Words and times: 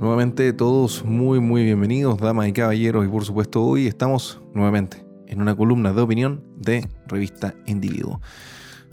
Nuevamente 0.01 0.51
todos 0.51 1.05
muy 1.05 1.39
muy 1.39 1.63
bienvenidos, 1.63 2.17
damas 2.17 2.47
y 2.47 2.53
caballeros, 2.53 3.05
y 3.05 3.07
por 3.07 3.23
supuesto 3.23 3.63
hoy 3.63 3.85
estamos 3.85 4.41
nuevamente 4.51 5.05
en 5.27 5.39
una 5.39 5.55
columna 5.55 5.93
de 5.93 6.01
opinión 6.01 6.43
de 6.57 6.89
revista 7.05 7.53
Individuo. 7.67 8.19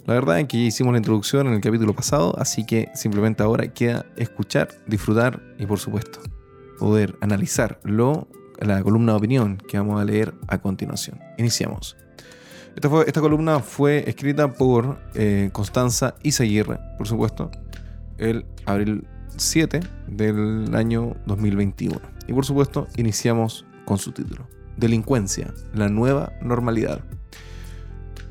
La 0.04 0.12
verdad 0.12 0.38
es 0.38 0.48
que 0.48 0.58
ya 0.58 0.64
hicimos 0.64 0.92
la 0.92 0.98
introducción 0.98 1.46
en 1.46 1.54
el 1.54 1.62
capítulo 1.62 1.94
pasado, 1.94 2.38
así 2.38 2.66
que 2.66 2.90
simplemente 2.92 3.42
ahora 3.42 3.72
queda 3.72 4.04
escuchar, 4.18 4.68
disfrutar 4.86 5.42
y 5.58 5.64
por 5.64 5.78
supuesto 5.78 6.20
poder 6.78 7.16
analizar 7.22 7.80
lo, 7.84 8.28
la 8.60 8.82
columna 8.82 9.12
de 9.12 9.18
opinión 9.18 9.56
que 9.56 9.78
vamos 9.78 9.98
a 9.98 10.04
leer 10.04 10.34
a 10.46 10.58
continuación. 10.58 11.18
Iniciamos. 11.38 11.96
Esta, 12.76 13.20
columna 13.22 13.60
fue 13.60 14.04
escrita 14.06 14.52
por 14.52 14.98
eh, 15.14 15.48
Constanza 15.54 16.16
Izaguirre, 16.22 16.78
por 16.98 17.08
supuesto, 17.08 17.50
el 18.18 18.44
abril 18.66 19.08
7 19.36 19.80
del 20.06 20.74
año 20.74 21.14
2021. 21.26 22.00
Y 22.26 22.32
por 22.32 22.44
supuesto, 22.44 22.86
iniciamos 22.96 23.64
con 23.84 23.98
su 23.98 24.12
título. 24.12 24.46
Delincuencia, 24.76 25.52
la 25.74 25.88
nueva 25.88 26.32
normalidad. 26.42 27.00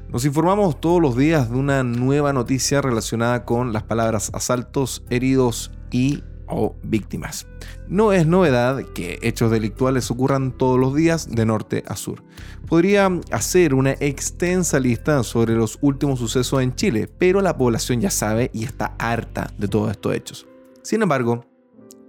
Nos 0.09 0.23
informamos 0.23 0.79
todos 0.79 1.01
los 1.01 1.17
días 1.17 1.49
de 1.49 1.57
una 1.57 1.83
nueva 1.83 2.31
noticia 2.31 2.81
relacionada 2.81 3.43
con 3.43 3.73
las 3.73 3.83
palabras 3.83 4.31
asaltos, 4.33 5.03
heridos 5.09 5.71
y 5.91 6.23
o 6.47 6.75
víctimas. 6.81 7.45
No 7.87 8.13
es 8.13 8.25
novedad 8.25 8.83
que 8.93 9.19
hechos 9.21 9.51
delictuales 9.51 10.09
ocurran 10.09 10.51
todos 10.51 10.79
los 10.79 10.95
días 10.95 11.29
de 11.29 11.45
norte 11.45 11.83
a 11.87 11.95
sur. 11.95 12.23
Podría 12.67 13.09
hacer 13.31 13.73
una 13.73 13.91
extensa 13.99 14.79
lista 14.79 15.23
sobre 15.23 15.55
los 15.55 15.77
últimos 15.81 16.19
sucesos 16.19 16.61
en 16.61 16.75
Chile, 16.75 17.09
pero 17.17 17.41
la 17.41 17.57
población 17.57 18.01
ya 18.01 18.11
sabe 18.11 18.49
y 18.53 18.63
está 18.63 18.95
harta 18.97 19.51
de 19.57 19.67
todos 19.67 19.91
estos 19.91 20.15
hechos. 20.15 20.46
Sin 20.87 21.01
embargo, 21.01 21.43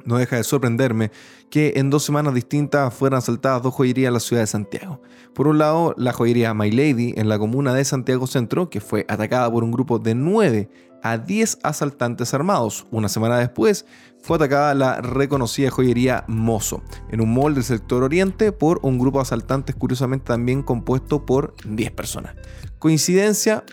no 0.05 0.19
deja 0.19 0.37
de 0.37 0.45
sorprenderme 0.45 1.11
que 1.51 1.73
en 1.75 1.91
dos 1.91 2.05
semanas 2.05 2.33
distintas 2.33 2.95
fueran 2.95 3.19
asaltadas 3.19 3.61
dos 3.61 3.75
joyerías 3.75 4.07
en 4.07 4.15
la 4.15 4.21
ciudad 4.21 4.43
de 4.43 4.47
Santiago. 4.47 5.03
Por 5.35 5.49
un 5.49 5.59
lado, 5.59 5.97
la 5.99 6.13
joyería 6.13 6.55
My 6.55 6.71
Lady 6.71 7.13
en 7.17 7.29
la 7.29 7.41
comuna 7.41 7.75
de 7.75 7.85
Santiago 7.85 8.29
Centro, 8.29 8.71
que 8.71 8.81
fue 8.81 9.05
atacada 9.09 9.51
por 9.51 9.65
un 9.65 9.73
grupo 9.73 9.99
de 9.99 10.15
9 10.15 10.71
a 11.03 11.19
10 11.19 11.59
asaltantes 11.65 12.33
armados. 12.35 12.87
Una 12.93 13.09
semana 13.09 13.37
después, 13.39 13.85
fue 14.23 14.37
atacada 14.37 14.77
la 14.77 15.01
reconocida 15.01 15.73
joyería 15.73 16.23
Mozo, 16.29 16.81
en 17.11 17.21
un 17.21 17.35
mall 17.35 17.57
del 17.57 17.65
sector 17.65 18.05
oriente, 18.05 18.53
por 18.53 18.79
un 18.83 19.01
grupo 19.01 19.19
de 19.19 19.23
asaltantes 19.23 19.75
curiosamente 19.75 20.27
también 20.27 20.63
compuesto 20.63 21.27
por 21.27 21.57
10 21.67 21.91
personas. 21.91 22.37
¿Coincidencia? 22.79 23.65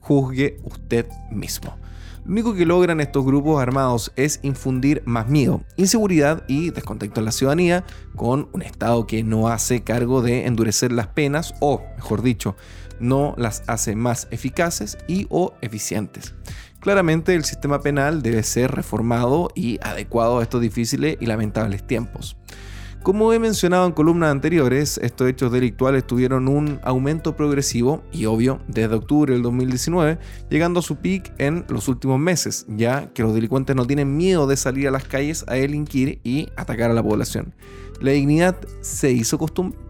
Juzgue 0.00 0.56
usted 0.64 1.06
mismo. 1.30 1.83
Lo 2.24 2.32
único 2.32 2.54
que 2.54 2.64
logran 2.64 3.00
estos 3.00 3.22
grupos 3.22 3.60
armados 3.60 4.10
es 4.16 4.40
infundir 4.42 5.02
más 5.04 5.28
miedo, 5.28 5.62
inseguridad 5.76 6.42
y 6.48 6.70
descontento 6.70 7.20
en 7.20 7.26
la 7.26 7.32
ciudadanía 7.32 7.84
con 8.16 8.48
un 8.52 8.62
Estado 8.62 9.06
que 9.06 9.22
no 9.22 9.48
hace 9.48 9.82
cargo 9.82 10.22
de 10.22 10.46
endurecer 10.46 10.90
las 10.90 11.08
penas 11.08 11.54
o, 11.60 11.82
mejor 11.96 12.22
dicho, 12.22 12.56
no 12.98 13.34
las 13.36 13.62
hace 13.66 13.94
más 13.94 14.26
eficaces 14.30 14.96
y 15.06 15.26
o 15.28 15.52
eficientes. 15.60 16.34
Claramente 16.80 17.34
el 17.34 17.44
sistema 17.44 17.80
penal 17.80 18.22
debe 18.22 18.42
ser 18.42 18.70
reformado 18.70 19.50
y 19.54 19.78
adecuado 19.82 20.38
a 20.38 20.42
estos 20.42 20.62
difíciles 20.62 21.18
y 21.20 21.26
lamentables 21.26 21.86
tiempos. 21.86 22.38
Como 23.04 23.34
he 23.34 23.38
mencionado 23.38 23.84
en 23.84 23.92
columnas 23.92 24.30
anteriores, 24.30 24.96
estos 24.96 25.28
hechos 25.28 25.52
delictuales 25.52 26.06
tuvieron 26.06 26.48
un 26.48 26.80
aumento 26.82 27.36
progresivo 27.36 28.02
y 28.12 28.24
obvio 28.24 28.60
desde 28.66 28.94
octubre 28.94 29.34
del 29.34 29.42
2019, 29.42 30.18
llegando 30.48 30.80
a 30.80 30.82
su 30.82 30.96
pic 30.96 31.30
en 31.36 31.66
los 31.68 31.88
últimos 31.88 32.18
meses, 32.18 32.64
ya 32.66 33.12
que 33.12 33.22
los 33.22 33.34
delincuentes 33.34 33.76
no 33.76 33.86
tienen 33.86 34.16
miedo 34.16 34.46
de 34.46 34.56
salir 34.56 34.88
a 34.88 34.90
las 34.90 35.04
calles 35.04 35.44
a 35.48 35.52
delinquir 35.52 36.18
y 36.24 36.48
atacar 36.56 36.90
a 36.90 36.94
la 36.94 37.02
población. 37.02 37.52
La 38.00 38.12
dignidad 38.12 38.56
se 38.80 39.12
hizo 39.12 39.36
costumbre. 39.36 39.83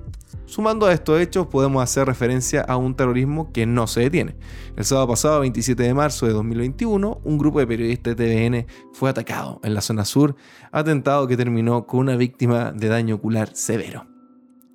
Sumando 0.55 0.87
a 0.87 0.93
estos 0.93 1.21
hechos, 1.21 1.49
podemos 1.49 1.83
hacer 1.83 2.07
referencia 2.07 2.61
a 2.61 2.77
un 2.77 2.95
terrorismo 2.95 3.51
que 3.51 3.67
no 3.67 3.89
se 3.89 4.03
detiene. 4.03 4.37
El 4.77 4.85
sábado 4.85 5.09
pasado, 5.09 5.41
27 5.41 5.83
de 5.83 5.93
marzo 5.95 6.27
de 6.27 6.33
2021, 6.33 7.23
un 7.25 7.39
grupo 7.39 7.59
de 7.59 7.67
periodistas 7.67 8.15
de 8.15 8.25
TVN 8.25 8.67
fue 8.93 9.11
atacado 9.11 9.59
en 9.65 9.75
la 9.75 9.81
zona 9.81 10.05
sur, 10.05 10.37
atentado 10.71 11.27
que 11.27 11.37
terminó 11.37 11.89
con 11.89 11.99
una 11.99 12.15
víctima 12.15 12.71
de 12.71 12.87
daño 12.87 13.17
ocular 13.17 13.51
severo. 13.53 14.14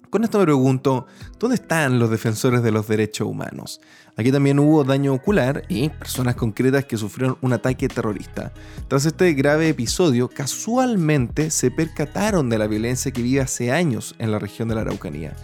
Con 0.10 0.24
esto 0.24 0.40
me 0.40 0.46
pregunto, 0.46 1.06
¿dónde 1.38 1.54
están 1.54 2.00
los 2.00 2.10
defensores 2.10 2.64
de 2.64 2.72
los 2.72 2.88
derechos 2.88 3.28
humanos? 3.28 3.80
Aquí 4.18 4.32
también 4.32 4.58
hubo 4.58 4.84
daño 4.84 5.14
ocular 5.14 5.66
y 5.70 5.90
personas 5.90 6.34
concretas 6.34 6.86
que 6.86 6.98
sufrieron 6.98 7.38
un 7.42 7.54
ataque 7.54 7.88
terrorista. 7.88 8.52
Tras 8.88 9.06
este 9.06 9.34
grave 9.34 9.70
episodio, 9.70 10.28
casualmente 10.28 11.52
se 11.52 11.70
percataron 11.70 12.50
de 12.50 12.58
la 12.58 12.66
violencia 12.66 13.12
que 13.12 13.22
vive 13.22 13.42
hace 13.42 13.72
años 13.72 14.16
en 14.18 14.32
la 14.32 14.40
región 14.40 14.68
de 14.68 14.76
la 14.76 14.82
Araucanía. 14.82 15.36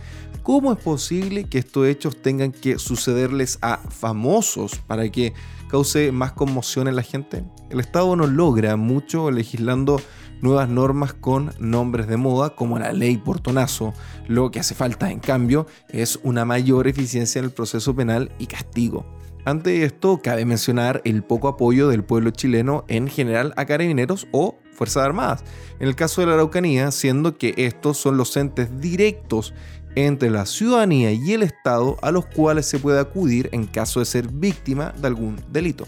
¿Cómo 0.41 0.73
es 0.73 0.79
posible 0.79 1.43
que 1.43 1.59
estos 1.59 1.85
hechos 1.85 2.19
tengan 2.19 2.51
que 2.51 2.79
sucederles 2.79 3.59
a 3.61 3.77
famosos 3.77 4.77
para 4.87 5.07
que 5.09 5.33
cause 5.69 6.11
más 6.11 6.31
conmoción 6.31 6.87
en 6.87 6.95
la 6.95 7.03
gente? 7.03 7.43
El 7.69 7.79
Estado 7.79 8.15
no 8.15 8.25
logra 8.25 8.77
mucho 8.77 9.29
legislando 9.29 10.01
nuevas 10.45 10.69
normas 10.69 11.13
con 11.13 11.53
nombres 11.59 12.07
de 12.07 12.17
moda 12.17 12.51
como 12.51 12.79
la 12.79 12.93
ley 12.93 13.17
Portonazo. 13.17 13.93
Lo 14.27 14.51
que 14.51 14.59
hace 14.59 14.75
falta, 14.75 15.11
en 15.11 15.19
cambio, 15.19 15.65
es 15.89 16.19
una 16.23 16.45
mayor 16.45 16.87
eficiencia 16.87 17.39
en 17.39 17.45
el 17.45 17.51
proceso 17.51 17.95
penal 17.95 18.31
y 18.37 18.45
castigo. 18.45 19.05
Ante 19.43 19.83
esto, 19.83 20.21
cabe 20.23 20.45
mencionar 20.45 21.01
el 21.03 21.23
poco 21.23 21.47
apoyo 21.47 21.87
del 21.89 22.03
pueblo 22.03 22.31
chileno 22.31 22.85
en 22.87 23.07
general 23.07 23.53
a 23.57 23.65
carabineros 23.65 24.27
o 24.31 24.55
Fuerzas 24.71 25.03
Armadas. 25.03 25.43
En 25.79 25.87
el 25.87 25.95
caso 25.95 26.21
de 26.21 26.27
la 26.27 26.33
Araucanía, 26.33 26.91
siendo 26.91 27.37
que 27.37 27.53
estos 27.57 27.97
son 27.97 28.17
los 28.17 28.35
entes 28.37 28.79
directos 28.79 29.53
entre 29.95 30.29
la 30.29 30.45
ciudadanía 30.45 31.11
y 31.11 31.33
el 31.33 31.43
Estado 31.43 31.97
a 32.01 32.11
los 32.11 32.25
cuales 32.25 32.65
se 32.65 32.79
puede 32.79 32.99
acudir 32.99 33.49
en 33.51 33.65
caso 33.65 33.99
de 33.99 34.05
ser 34.05 34.27
víctima 34.27 34.93
de 34.99 35.07
algún 35.07 35.41
delito. 35.51 35.85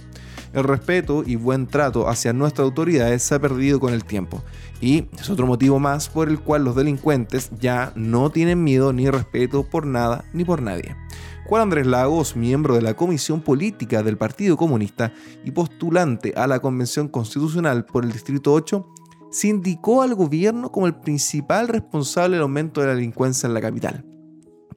El 0.53 0.63
respeto 0.63 1.24
y 1.25 1.35
buen 1.35 1.68
trato 1.68 2.08
hacia 2.08 2.34
nuestras 2.34 2.66
autoridades 2.66 3.24
se 3.24 3.35
ha 3.35 3.40
perdido 3.40 3.80
con 3.80 3.94
el 3.94 4.03
tiempo 4.06 4.44
y 4.81 5.06
es 5.19 5.30
otro 5.30 5.47
motivo 5.47 5.80
más 5.80 6.09
por 6.09 6.30
el 6.30 6.40
cual 6.40 6.63
los 6.63 6.75
delincuentes 6.75 7.50
ya 7.59 7.91
no 7.96 8.30
tienen 8.30 8.63
miedo 8.63 8.94
ni 8.94 9.09
respeto 9.09 9.63
por 9.63 9.85
nada 9.85 10.25
ni 10.34 10.46
por 10.46 10.62
nadie. 10.62 10.96
Juan 11.46 11.62
Andrés 11.62 11.88
Lagos, 11.88 12.35
miembro 12.35 12.75
de 12.75 12.81
la 12.81 12.96
Comisión 12.96 13.41
Política 13.41 14.03
del 14.03 14.18
Partido 14.18 14.58
Comunista 14.58 15.13
y 15.46 15.52
postulante 15.52 16.34
a 16.35 16.46
la 16.46 16.59
Convención 16.59 17.08
Constitucional 17.08 17.85
por 17.85 18.03
el 18.03 18.12
Distrito 18.12 18.52
8, 18.53 18.85
se 19.31 19.47
indicó 19.47 20.02
al 20.02 20.16
gobierno 20.16 20.72
como 20.72 20.88
el 20.88 20.96
principal 20.96 21.68
responsable 21.68 22.35
del 22.35 22.44
aumento 22.44 22.81
de 22.81 22.88
la 22.88 22.96
delincuencia 22.96 23.47
en 23.47 23.53
la 23.53 23.62
capital. 23.62 24.06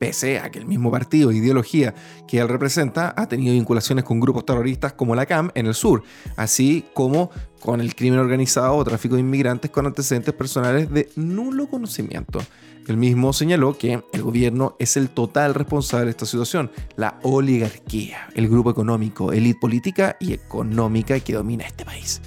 Pese 0.00 0.38
a 0.38 0.50
que 0.50 0.58
el 0.58 0.64
mismo 0.64 0.90
partido 0.90 1.30
e 1.30 1.36
ideología 1.36 1.94
que 2.26 2.38
él 2.38 2.48
representa 2.48 3.12
ha 3.18 3.28
tenido 3.28 3.52
vinculaciones 3.52 4.02
con 4.02 4.18
grupos 4.18 4.46
terroristas 4.46 4.94
como 4.94 5.14
la 5.14 5.26
CAM 5.26 5.50
en 5.54 5.66
el 5.66 5.74
sur, 5.74 6.04
así 6.36 6.86
como 6.94 7.30
con 7.60 7.82
el 7.82 7.94
crimen 7.94 8.18
organizado 8.18 8.76
o 8.76 8.82
tráfico 8.82 9.16
de 9.16 9.20
inmigrantes 9.20 9.70
con 9.70 9.84
antecedentes 9.84 10.32
personales 10.32 10.90
de 10.90 11.10
nulo 11.16 11.68
conocimiento. 11.68 12.40
El 12.88 12.96
mismo 12.96 13.34
señaló 13.34 13.76
que 13.76 14.02
el 14.14 14.22
gobierno 14.22 14.74
es 14.78 14.96
el 14.96 15.10
total 15.10 15.52
responsable 15.52 16.06
de 16.06 16.12
esta 16.12 16.24
situación, 16.24 16.70
la 16.96 17.18
oligarquía, 17.22 18.26
el 18.34 18.48
grupo 18.48 18.70
económico, 18.70 19.32
élite 19.32 19.60
política 19.60 20.16
y 20.18 20.32
económica 20.32 21.20
que 21.20 21.34
domina 21.34 21.66
este 21.66 21.84
país 21.84 22.22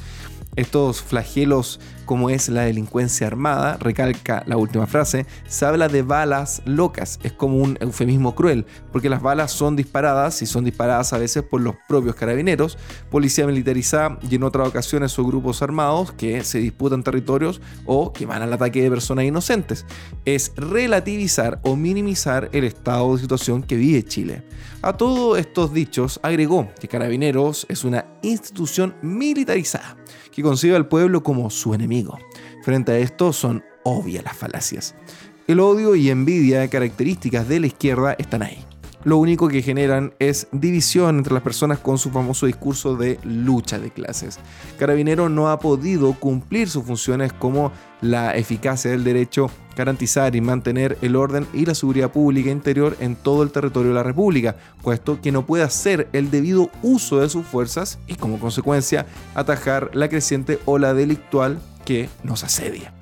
estos 0.55 1.01
flagelos 1.01 1.79
como 2.05 2.29
es 2.29 2.49
la 2.49 2.63
delincuencia 2.63 3.27
armada, 3.27 3.77
recalca 3.77 4.43
la 4.45 4.57
última 4.57 4.87
frase, 4.87 5.25
se 5.47 5.65
habla 5.65 5.87
de 5.87 6.01
balas 6.01 6.61
locas, 6.65 7.19
es 7.23 7.31
como 7.31 7.57
un 7.57 7.77
eufemismo 7.79 8.35
cruel, 8.35 8.65
porque 8.91 9.09
las 9.09 9.21
balas 9.21 9.51
son 9.51 9.75
disparadas 9.75 10.41
y 10.41 10.45
son 10.45 10.63
disparadas 10.63 11.13
a 11.13 11.17
veces 11.17 11.43
por 11.43 11.61
los 11.61 11.75
propios 11.87 12.15
carabineros, 12.15 12.77
policía 13.09 13.47
militarizada 13.47 14.19
y 14.29 14.35
en 14.35 14.43
otras 14.43 14.67
ocasiones 14.67 15.11
son 15.11 15.27
grupos 15.27 15.61
armados 15.61 16.11
que 16.11 16.43
se 16.43 16.59
disputan 16.59 17.03
territorios 17.03 17.61
o 17.85 18.13
que 18.13 18.25
van 18.25 18.41
al 18.41 18.53
ataque 18.53 18.81
de 18.81 18.89
personas 18.89 19.25
inocentes. 19.25 19.85
Es 20.25 20.51
relativizar 20.55 21.59
o 21.63 21.75
minimizar 21.75 22.49
el 22.51 22.63
estado 22.63 23.15
de 23.15 23.21
situación 23.21 23.63
que 23.63 23.75
vive 23.75 24.03
Chile. 24.03 24.43
A 24.81 24.93
todos 24.93 25.39
estos 25.39 25.73
dichos 25.73 26.19
agregó 26.23 26.69
que 26.79 26.87
Carabineros 26.87 27.65
es 27.69 27.83
una 27.85 28.05
institución 28.21 28.95
militarizada 29.01 29.95
que 30.31 30.41
concibe 30.41 30.75
al 30.75 30.87
pueblo 30.87 31.23
como 31.23 31.49
su 31.49 31.73
Frente 32.63 32.91
a 32.93 32.97
esto 32.97 33.33
son 33.33 33.63
obvias 33.83 34.23
las 34.23 34.37
falacias. 34.37 34.95
El 35.47 35.59
odio 35.59 35.95
y 35.95 36.09
envidia, 36.09 36.67
características 36.69 37.47
de 37.47 37.59
la 37.59 37.67
izquierda, 37.67 38.15
están 38.17 38.43
ahí 38.43 38.65
lo 39.03 39.17
único 39.17 39.49
que 39.49 39.61
generan 39.61 40.13
es 40.19 40.47
división 40.51 41.17
entre 41.17 41.33
las 41.33 41.43
personas 41.43 41.79
con 41.79 41.97
su 41.97 42.09
famoso 42.09 42.45
discurso 42.45 42.95
de 42.95 43.19
lucha 43.23 43.79
de 43.79 43.91
clases. 43.91 44.39
Carabinero 44.79 45.29
no 45.29 45.49
ha 45.49 45.59
podido 45.59 46.13
cumplir 46.13 46.69
sus 46.69 46.85
funciones 46.85 47.33
como 47.33 47.71
la 48.01 48.35
eficacia 48.35 48.91
del 48.91 49.03
derecho, 49.03 49.49
garantizar 49.75 50.35
y 50.35 50.41
mantener 50.41 50.97
el 51.01 51.15
orden 51.15 51.47
y 51.53 51.65
la 51.65 51.75
seguridad 51.75 52.11
pública 52.11 52.49
interior 52.49 52.95
en 52.99 53.15
todo 53.15 53.43
el 53.43 53.51
territorio 53.51 53.89
de 53.89 53.95
la 53.95 54.03
República, 54.03 54.55
puesto 54.81 55.19
que 55.21 55.31
no 55.31 55.45
puede 55.45 55.63
hacer 55.63 56.07
el 56.13 56.31
debido 56.31 56.69
uso 56.81 57.19
de 57.19 57.29
sus 57.29 57.45
fuerzas 57.45 57.99
y 58.07 58.15
como 58.15 58.39
consecuencia 58.39 59.05
atajar 59.35 59.91
la 59.93 60.09
creciente 60.09 60.59
ola 60.65 60.93
delictual 60.93 61.59
que 61.85 62.09
nos 62.23 62.43
asedia. 62.43 62.93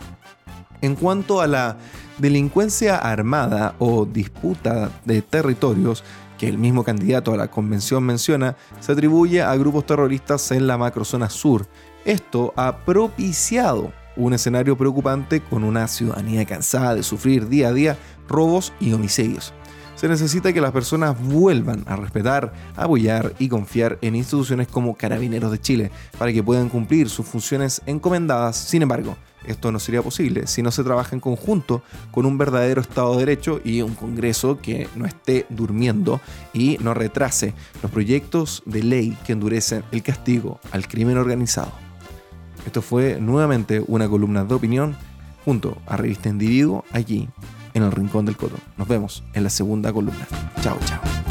En 0.81 0.95
cuanto 0.95 1.41
a 1.41 1.47
la 1.47 1.77
delincuencia 2.17 2.97
armada 2.97 3.75
o 3.79 4.05
disputa 4.05 4.89
de 5.05 5.21
territorios, 5.21 6.03
que 6.37 6.47
el 6.47 6.57
mismo 6.57 6.83
candidato 6.83 7.33
a 7.33 7.37
la 7.37 7.51
convención 7.51 8.03
menciona, 8.03 8.55
se 8.79 8.93
atribuye 8.93 9.43
a 9.43 9.55
grupos 9.55 9.85
terroristas 9.85 10.51
en 10.51 10.65
la 10.65 10.77
macrozona 10.77 11.29
sur. 11.29 11.67
Esto 12.03 12.51
ha 12.57 12.77
propiciado 12.77 13.93
un 14.15 14.33
escenario 14.33 14.75
preocupante 14.77 15.41
con 15.41 15.63
una 15.63 15.87
ciudadanía 15.87 16.45
cansada 16.45 16.95
de 16.95 17.03
sufrir 17.03 17.47
día 17.47 17.67
a 17.67 17.73
día 17.73 17.97
robos 18.27 18.73
y 18.79 18.93
homicidios. 18.93 19.53
Se 19.95 20.07
necesita 20.07 20.51
que 20.51 20.61
las 20.61 20.71
personas 20.71 21.15
vuelvan 21.21 21.83
a 21.85 21.95
respetar, 21.95 22.53
apoyar 22.75 23.33
y 23.37 23.49
confiar 23.49 23.99
en 24.01 24.15
instituciones 24.15 24.67
como 24.67 24.95
Carabineros 24.95 25.51
de 25.51 25.61
Chile 25.61 25.91
para 26.17 26.33
que 26.33 26.41
puedan 26.41 26.69
cumplir 26.69 27.07
sus 27.07 27.27
funciones 27.27 27.81
encomendadas. 27.85 28.57
Sin 28.57 28.81
embargo, 28.81 29.15
esto 29.45 29.71
no 29.71 29.79
sería 29.79 30.01
posible 30.01 30.47
si 30.47 30.61
no 30.61 30.71
se 30.71 30.83
trabaja 30.83 31.15
en 31.15 31.19
conjunto 31.19 31.83
con 32.11 32.25
un 32.25 32.37
verdadero 32.37 32.81
Estado 32.81 33.13
de 33.13 33.19
Derecho 33.19 33.61
y 33.63 33.81
un 33.81 33.95
Congreso 33.95 34.59
que 34.59 34.87
no 34.95 35.05
esté 35.05 35.45
durmiendo 35.49 36.19
y 36.53 36.77
no 36.81 36.93
retrase 36.93 37.53
los 37.81 37.91
proyectos 37.91 38.63
de 38.65 38.83
ley 38.83 39.17
que 39.25 39.33
endurecen 39.33 39.83
el 39.91 40.03
castigo 40.03 40.59
al 40.71 40.87
crimen 40.87 41.17
organizado. 41.17 41.71
Esto 42.65 42.81
fue 42.81 43.19
nuevamente 43.19 43.83
una 43.87 44.07
columna 44.07 44.43
de 44.45 44.53
opinión 44.53 44.95
junto 45.45 45.77
a 45.87 45.97
Revista 45.97 46.29
Individuo 46.29 46.85
aquí 46.91 47.27
en 47.73 47.83
el 47.83 47.91
Rincón 47.91 48.25
del 48.25 48.37
Coto. 48.37 48.57
Nos 48.77 48.87
vemos 48.87 49.23
en 49.33 49.43
la 49.43 49.49
segunda 49.49 49.91
columna. 49.91 50.27
Chao, 50.61 50.77
chao. 50.85 51.30